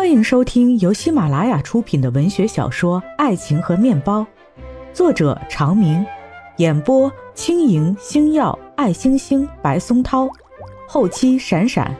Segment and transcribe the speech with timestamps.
[0.00, 4.20] 欢迎收听由喜马拉雅出品的文学小说《爱情和面包》，
[4.94, 6.02] 作者长明，
[6.56, 10.26] 演播轻盈、星耀、爱星星、白松涛，
[10.88, 11.94] 后期闪闪，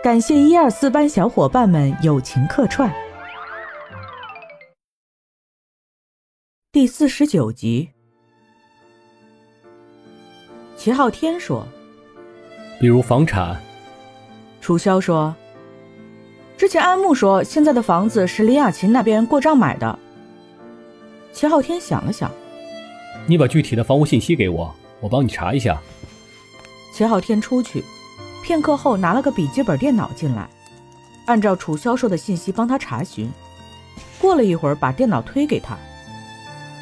[0.00, 2.88] 感谢一二四班小伙伴们友情客串。
[6.70, 7.90] 第四十九集，
[10.76, 11.66] 齐昊天说
[12.78, 13.60] ：“比如房产。”
[14.62, 15.34] 楚萧说。
[16.64, 19.98] 之前安木说，现在的房子是李雅琴那边过账买的。
[21.30, 22.30] 齐昊天想了想，
[23.26, 25.78] 你把具体的房屋信息给我，我帮你查一下。
[26.90, 27.84] 齐昊天出去，
[28.42, 30.48] 片刻后拿了个笔记本电脑进来，
[31.26, 33.30] 按照楚销售的信息帮他查询。
[34.18, 35.76] 过了一会儿，把电脑推给他。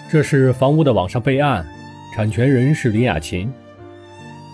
[0.09, 1.67] 这是房屋的网上备案，
[2.15, 3.53] 产权人是李雅琴。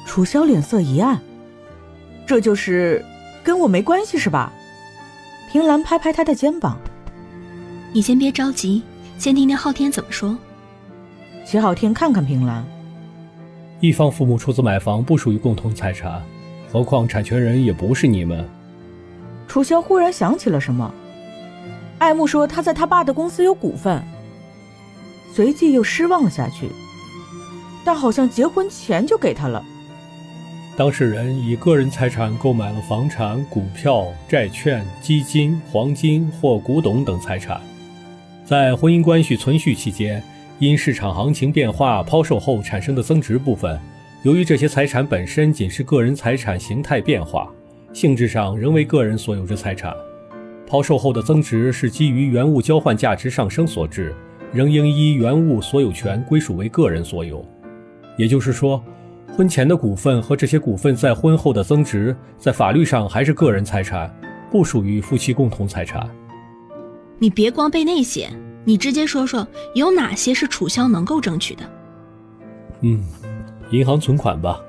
[0.06, 1.20] 楚萧脸色一暗，
[2.26, 3.04] 这就是
[3.44, 4.54] 跟我没关系是吧？
[5.50, 6.78] 平兰拍拍他的肩膀
[7.94, 8.82] ：“你先别着急，
[9.16, 10.36] 先听听昊天怎么说。”
[11.46, 12.62] 齐昊天看看平兰，
[13.80, 16.22] 一方父母出资买房不属于共同财产，
[16.70, 18.46] 何况产权人也不是你们。
[19.46, 20.92] 楚萧忽然想起了什么，
[21.96, 24.02] 爱慕说他在他爸的公司有股份，
[25.32, 26.68] 随即又失望了下去，
[27.86, 29.64] 但好像结婚前就给他了。
[30.78, 37.60] 当事人以个人财产购买了房产、股票、债券、基金、黄金或古董等财产，
[38.44, 40.22] 在婚姻关系存续期间，
[40.60, 43.76] 因市场行情变化抛售后产生的增值部分，
[44.22, 47.50] 由于这些财产本身仅是个人财产形态变化，
[47.92, 49.92] 性质上仍为个人所有之财产，
[50.64, 54.14] 抛售后的增值是基于原物交换价值上升所致，
[54.52, 57.44] 仍应依原物所有权归属为个人所有。
[58.16, 58.80] 也就是说。
[59.36, 64.12] 婚前的股份和这些股份在婚后的增值，在法律上还是个人财产，
[64.50, 66.08] 不属于夫妻共同财产。
[67.18, 68.28] 你别光背那些，
[68.64, 71.62] 你直接说说有哪些是楚萧能够争取的。
[72.80, 73.04] 嗯，
[73.70, 74.60] 银行存款吧。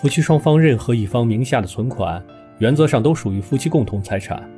[0.00, 2.22] 夫妻双方任何一方名下的存款，
[2.58, 4.48] 原则上都属于夫妻共同财产。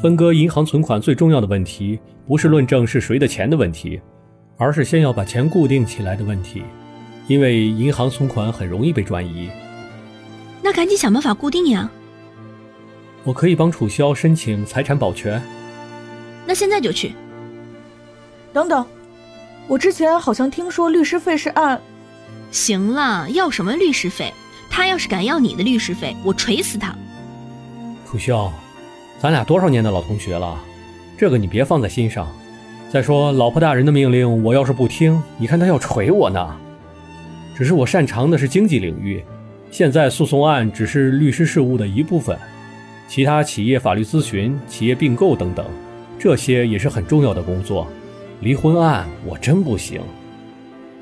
[0.00, 4.00] 分割银行存款最重要的问题，不是论证是谁的钱的问题，
[4.56, 6.62] 而是先要把钱固定起来的问题。
[7.28, 9.50] 因为银行存款很容易被转移，
[10.62, 11.88] 那赶紧想办法固定呀！
[13.22, 15.40] 我可以帮楚萧申请财产保全。
[16.46, 17.12] 那现在就去。
[18.50, 18.84] 等等，
[19.68, 21.78] 我之前好像听说律师费是按……
[22.50, 24.32] 行了，要什么律师费？
[24.70, 26.96] 他要是敢要你的律师费，我锤死他！
[28.10, 28.50] 楚萧，
[29.20, 30.58] 咱俩多少年的老同学了，
[31.18, 32.26] 这个你别放在心上。
[32.90, 36.56] 再说，老婆大人的命令，我要是不听，你看他要锤我呢。
[37.58, 39.20] 只是我擅长的是经济领域，
[39.68, 42.38] 现在诉讼案只是律师事务的一部分，
[43.08, 45.66] 其他企业法律咨询、企业并购等等，
[46.20, 47.88] 这些也是很重要的工作。
[48.38, 50.00] 离婚案我真不行，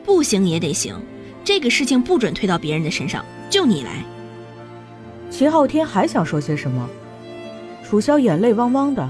[0.03, 0.99] 不行也得行，
[1.45, 4.03] 这个事情不准推到别人的身上，就你来。
[5.29, 6.89] 秦昊天还想说些什么，
[7.85, 9.07] 楚萧眼泪汪汪的。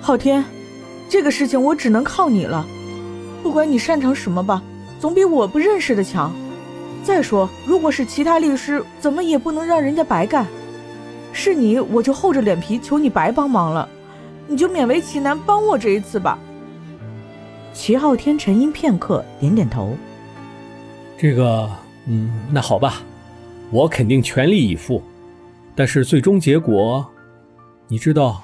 [0.00, 0.44] 昊天，
[1.08, 2.66] 这个事情我只能靠你了，
[3.44, 4.60] 不管你擅长什么吧。
[4.98, 6.32] 总比我不认识的强。
[7.04, 10.46] 再说，如果是其他律师，怎么也不能让人家白干。
[11.32, 13.88] 是你，我就厚着脸皮求你白帮忙了，
[14.48, 16.38] 你就勉为其难帮我这一次吧。
[17.72, 19.96] 齐昊天沉吟片刻，点点头。
[21.18, 21.70] 这个，
[22.06, 23.02] 嗯，那好吧，
[23.70, 25.02] 我肯定全力以赴。
[25.74, 27.06] 但是最终结果，
[27.86, 28.42] 你知道？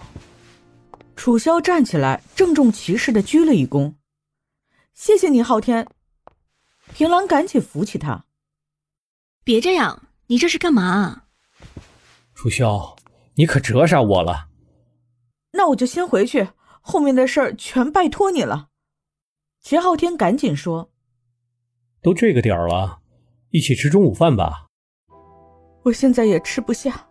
[1.16, 3.94] 楚萧站起来，郑重其事的鞠了一躬。
[4.94, 5.86] 谢谢你，昊天。
[6.94, 8.24] 平兰赶紧扶起他，
[9.44, 11.24] 别这样，你这是干嘛？
[12.34, 12.96] 楚萧，
[13.34, 14.48] 你可折煞我了。
[15.52, 16.48] 那我就先回去，
[16.80, 18.68] 后面的事儿全拜托你了。
[19.60, 20.90] 秦昊天赶紧说
[22.02, 23.00] ：“都这个点儿了，
[23.50, 24.66] 一起吃中午饭吧。”
[25.84, 27.08] 我现在也吃不下，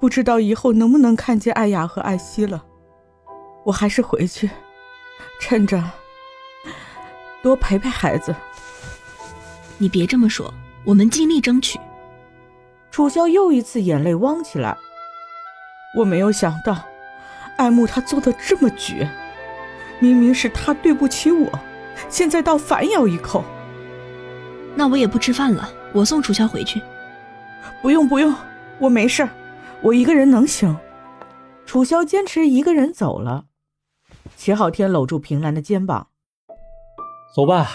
[0.00, 2.66] 不知道以后能不能看见艾雅和艾希了。
[3.64, 4.50] 我还是回去，
[5.40, 5.82] 趁着
[7.42, 8.34] 多陪陪孩子。
[9.78, 10.52] 你别这么说，
[10.84, 11.78] 我们尽力争取。
[12.90, 14.76] 楚萧又一次眼泪汪起来。
[15.96, 16.78] 我没有想到，
[17.56, 19.10] 爱慕他做的这么绝，
[19.98, 21.50] 明明是他对不起我，
[22.08, 23.44] 现在倒反咬一口。
[24.74, 26.80] 那我也不吃饭了，我送楚萧回去。
[27.82, 28.34] 不用不用，
[28.78, 29.28] 我没事，
[29.82, 30.76] 我一个人能行。
[31.66, 33.46] 楚萧坚持一个人走了。
[34.36, 36.08] 齐昊天搂住平兰的肩膀，
[37.34, 37.68] 走吧。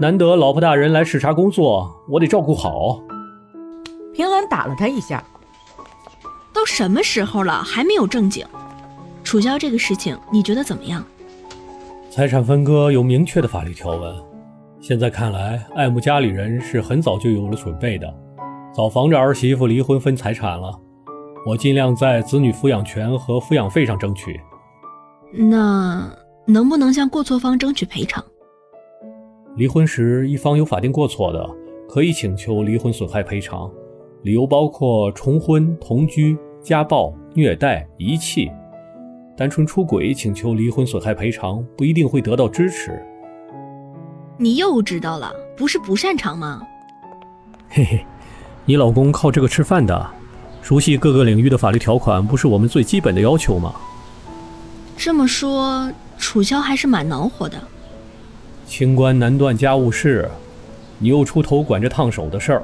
[0.00, 3.02] 难得老婆大人来视察工作，我得照顾好。
[4.14, 5.22] 平兰打了他一下。
[6.52, 8.46] 都什么时候了，还没有正经？
[9.22, 11.04] 楚萧这个事情你觉得怎么样？
[12.10, 14.14] 财产分割有明确的法律条文，
[14.80, 18.12] 现在看来，爱慕家里人是很早就有了准备的，
[18.72, 20.72] 早防着儿媳妇离婚分财产了。
[21.46, 24.40] 我尽量在子女抚养权和抚养费上争取。
[25.32, 26.10] 那
[26.46, 28.24] 能不能向过错方争取赔偿？
[29.58, 31.50] 离婚时一方有法定过错的，
[31.88, 33.68] 可以请求离婚损害赔偿，
[34.22, 38.48] 理由包括重婚、同居、家暴、虐待、遗弃。
[39.36, 43.02] 单纯出轨请求离婚损害赔偿不一定会得到支持。
[44.36, 46.62] 你又知道了，不是不擅长吗？
[47.68, 48.06] 嘿嘿，
[48.64, 50.08] 你老公靠这个吃饭的，
[50.62, 53.74] 熟悉各个领域的法律条款不是我们最基本的要求吗？
[54.96, 57.60] 这么说，楚萧还是蛮恼火的。
[58.68, 60.28] 清官难断家务事，
[60.98, 62.62] 你又出头管着烫手的事儿。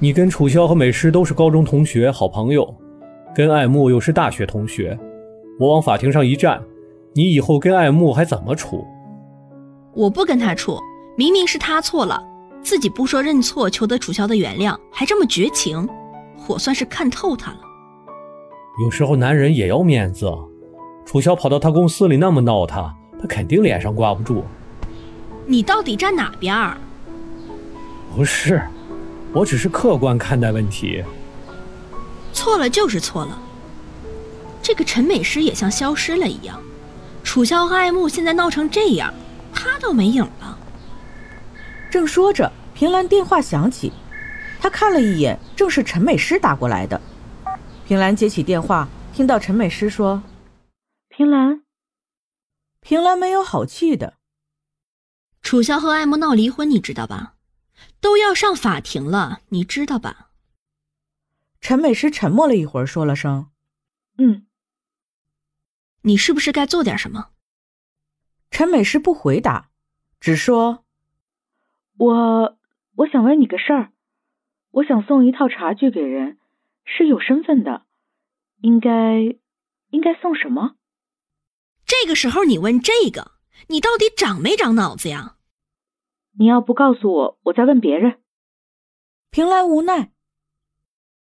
[0.00, 2.74] 你跟楚萧和美诗都是高中同学、好朋友，
[3.32, 4.98] 跟爱慕又是大学同学。
[5.60, 6.60] 我往法庭上一站，
[7.14, 8.84] 你以后跟爱慕还怎么处？
[9.94, 10.80] 我不跟他处，
[11.16, 12.20] 明明是他错了，
[12.60, 15.88] 自己不说认错，求得楚萧的原谅，还这么绝情，
[16.48, 17.60] 我算是看透他了。
[18.82, 20.28] 有时候男人也要面子，
[21.06, 24.42] 楚萧跑到他公司里那么闹他，他肯定脸上挂不住。
[25.50, 26.76] 你到底站哪边儿？
[28.14, 28.62] 不是，
[29.32, 31.02] 我只是客观看待问题。
[32.34, 33.40] 错了就是错了。
[34.62, 36.60] 这个陈美诗也像消失了一样，
[37.24, 39.14] 楚萧和爱慕现在闹成这样，
[39.54, 40.58] 他倒没影了。
[41.90, 43.90] 正说着，平兰电话响起，
[44.60, 47.00] 他看了一眼，正是陈美诗打过来的。
[47.86, 50.22] 平兰接起电话，听到陈美诗说
[51.08, 51.62] ：“平兰。”
[52.82, 54.14] 平兰没有好气的
[55.48, 57.36] ：“楚萧和艾莫闹离婚，你知道吧？
[58.02, 60.28] 都要上法庭了，你知道吧？”
[61.62, 63.48] 陈美诗沉默了一会儿，说了声
[64.18, 64.46] ：“嗯。”
[66.04, 67.30] 你是不是该做点什么？
[68.50, 69.70] 陈美诗不回答，
[70.20, 70.84] 只说
[71.96, 72.58] ：“我
[72.96, 73.92] 我想问你个事儿，
[74.72, 76.38] 我想送一套茶具给人，
[76.84, 77.86] 是有身份的，
[78.60, 79.22] 应该
[79.88, 80.74] 应该送什么？”
[81.88, 85.36] 这个时候你问这个，你到底长没长脑子呀？
[86.38, 88.20] 你要不告诉我，我再问别人。
[89.30, 90.12] 平兰无奈。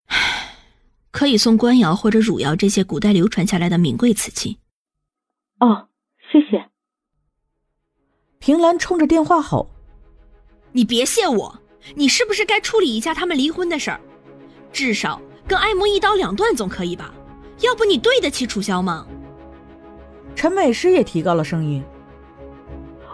[0.06, 0.56] 唉，
[1.12, 4.58] 可以送官窑或者汝窑这些古代流传下来的名贵瓷器。
[5.60, 5.88] 哦，
[6.30, 6.70] 谢谢。
[8.38, 9.68] 平兰冲着电话吼
[10.72, 11.60] ：“你别谢我，
[11.94, 14.00] 你是不是该处理一下他们离婚的事儿？
[14.72, 17.14] 至少跟爱慕一刀两断总可以吧？
[17.60, 19.06] 要不你对得起楚萧吗？”
[20.34, 21.84] 陈美诗也提高了声音：“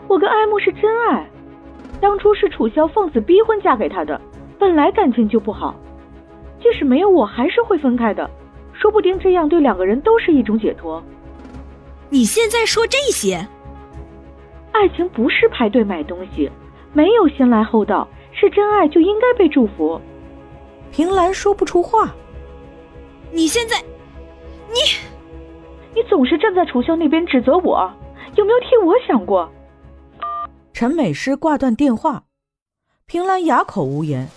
[0.09, 1.29] 我跟爱慕是真爱，
[2.00, 4.21] 当初是楚萧奉子逼婚嫁给他的，
[4.59, 5.75] 本来感情就不好，
[6.61, 8.29] 即使没有我，还是会分开的。
[8.73, 11.03] 说不定这样对两个人都是一种解脱。”
[12.11, 13.47] 你现在说这些，
[14.73, 16.50] 爱情不是排队买东西，
[16.93, 20.01] 没有先来后到，是真爱就应该被祝福。
[20.91, 22.15] 平兰说不出话。
[23.31, 23.77] 你现在，
[24.69, 24.77] 你，
[25.94, 27.93] 你总是站在楚萧那边指责我，
[28.37, 29.51] 有没有替我想过？
[30.79, 32.23] 陈美诗挂断电话，
[33.05, 34.29] 平兰哑口无言。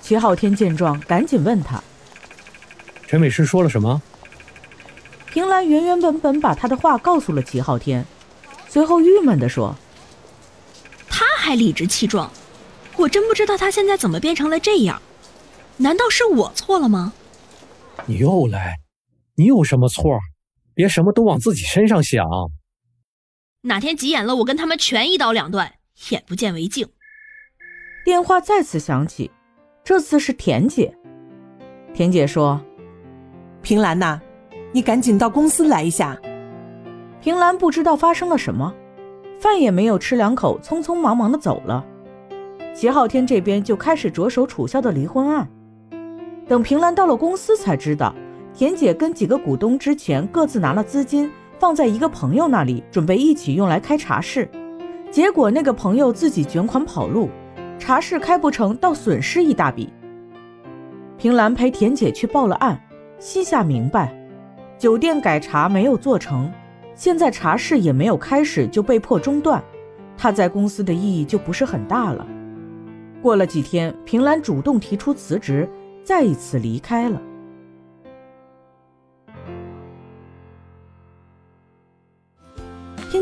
[0.00, 1.82] 齐昊天见状，赶紧问他
[3.08, 4.00] ：“陈美诗说了什么？”
[5.26, 8.06] 平兰原原本本把他的话告诉了齐昊天，
[8.68, 9.74] 随后郁闷地说
[11.10, 12.30] ：“他还理直气壮，
[12.96, 15.02] 我真不知道他现在怎么变成了这样，
[15.78, 17.12] 难道是我错了吗？”
[18.06, 18.76] 你又来，
[19.34, 20.20] 你有什么错？
[20.74, 22.24] 别什么都往自己身上想。
[23.66, 25.72] 哪天急眼了，我跟他们全一刀两断，
[26.10, 26.86] 眼不见为净。
[28.04, 29.28] 电话再次响起，
[29.82, 30.96] 这次是田姐。
[31.92, 32.60] 田姐说
[33.62, 34.20] ：“平兰呐。”
[34.72, 36.16] 你赶紧到公司来一下。
[37.20, 38.72] 平兰不知道发生了什么，
[39.40, 41.84] 饭也没有吃两口，匆匆忙忙的走了。
[42.72, 45.48] 齐昊天这边就开始着手楚萧的离婚案。
[46.46, 48.14] 等平兰到了公司，才知道
[48.54, 54.48] 田姐跟几个股东之前各自拿了资金，放在一个朋友那里，准备一起用来开茶室。
[55.10, 57.30] 结果那个朋友自己卷款跑路，
[57.78, 59.92] 茶室开不成，倒损失一大笔。
[61.16, 62.78] 平兰陪田姐去报了案，
[63.18, 64.14] 心下明白。
[64.78, 66.52] 酒店改茶没有做成，
[66.94, 69.62] 现在茶室也没有开始就被迫中断，
[70.18, 72.26] 他在公司的意义就不是很大了。
[73.22, 75.66] 过了几天，平兰主动提出辞职，
[76.04, 77.20] 再一次离开了。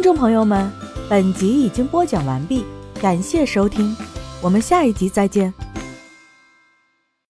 [0.05, 0.71] 众朋友们，
[1.09, 2.63] 本集已经播讲完毕，
[3.01, 3.97] 感谢收听，
[4.43, 5.51] 我们下一集再见。